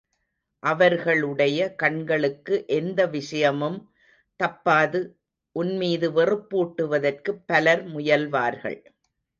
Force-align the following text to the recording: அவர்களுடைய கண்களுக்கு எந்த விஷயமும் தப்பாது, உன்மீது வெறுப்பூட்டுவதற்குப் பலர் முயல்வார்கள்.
அவர்களுடைய 0.63 1.75
கண்களுக்கு 1.75 2.65
எந்த 2.69 3.05
விஷயமும் 3.07 3.77
தப்பாது, 4.39 5.01
உன்மீது 5.55 6.09
வெறுப்பூட்டுவதற்குப் 6.11 7.43
பலர் 7.45 7.85
முயல்வார்கள். 7.87 8.79